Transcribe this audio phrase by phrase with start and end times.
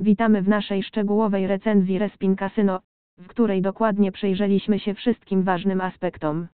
[0.00, 2.80] Witamy w naszej szczegółowej recenzji Respin Casino,
[3.18, 6.48] w której dokładnie przyjrzeliśmy się wszystkim ważnym aspektom.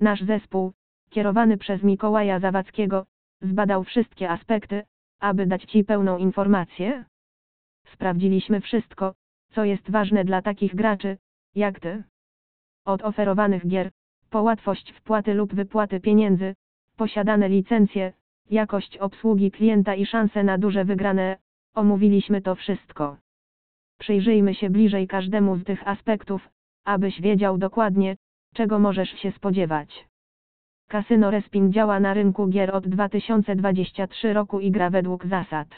[0.00, 0.72] Nasz zespół,
[1.10, 3.06] kierowany przez Mikołaja Zawadzkiego,
[3.42, 4.82] zbadał wszystkie aspekty,
[5.20, 7.04] aby dać Ci pełną informację.
[7.92, 9.14] Sprawdziliśmy wszystko,
[9.52, 11.16] co jest ważne dla takich graczy,
[11.54, 12.02] jak Ty.
[12.84, 13.90] Od oferowanych gier,
[14.30, 16.54] po łatwość wpłaty lub wypłaty pieniędzy,
[16.96, 18.12] posiadane licencje,
[18.50, 21.36] jakość obsługi klienta i szanse na duże wygrane,
[21.74, 23.16] omówiliśmy to wszystko.
[23.98, 26.48] Przyjrzyjmy się bliżej każdemu z tych aspektów,
[26.84, 28.16] abyś wiedział dokładnie,
[28.54, 30.06] czego możesz się spodziewać.
[30.88, 35.68] Kasyno Respin działa na rynku gier od 2023 roku i gra według zasad.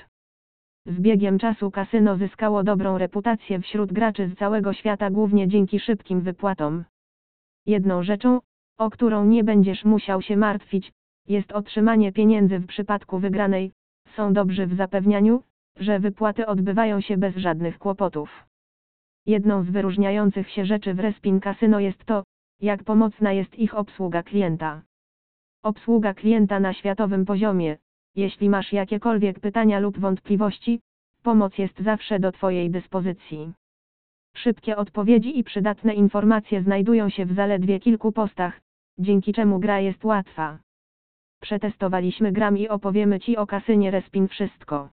[0.87, 6.21] Z biegiem czasu kasyno zyskało dobrą reputację wśród graczy z całego świata głównie dzięki szybkim
[6.21, 6.85] wypłatom.
[7.67, 8.41] Jedną rzeczą,
[8.79, 10.93] o którą nie będziesz musiał się martwić,
[11.29, 13.73] jest otrzymanie pieniędzy w przypadku wygranej.
[14.17, 15.43] Są dobrzy w zapewnianiu,
[15.77, 18.47] że wypłaty odbywają się bez żadnych kłopotów.
[19.27, 22.25] Jedną z wyróżniających się rzeczy w Respin Casino jest to,
[22.61, 24.83] jak pomocna jest ich obsługa klienta.
[25.63, 27.77] Obsługa klienta na światowym poziomie.
[28.17, 30.81] Jeśli masz jakiekolwiek pytania lub wątpliwości,
[31.23, 33.53] pomoc jest zawsze do Twojej dyspozycji.
[34.35, 38.61] Szybkie odpowiedzi i przydatne informacje znajdują się w zaledwie kilku postach,
[38.99, 40.59] dzięki czemu gra jest łatwa.
[41.41, 44.89] Przetestowaliśmy gram i opowiemy Ci o kasynie Respin wszystko.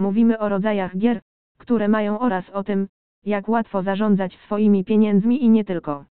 [0.00, 1.20] Mówimy o rodzajach gier,
[1.58, 2.88] które mają oraz o tym,
[3.24, 6.04] jak łatwo zarządzać swoimi pieniędzmi i nie tylko.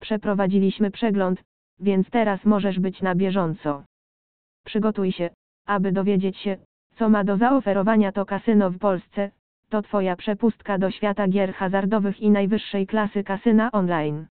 [0.00, 1.42] Przeprowadziliśmy przegląd,
[1.80, 3.84] więc teraz możesz być na bieżąco.
[4.64, 5.30] Przygotuj się,
[5.66, 6.56] aby dowiedzieć się,
[6.96, 9.30] co ma do zaoferowania to kasyno w Polsce,
[9.68, 14.26] to Twoja przepustka do świata gier hazardowych i najwyższej klasy kasyna online.